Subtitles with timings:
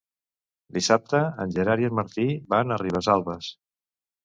[0.77, 3.55] Dissabte en Gerard i en Martí van a Ribesalbes.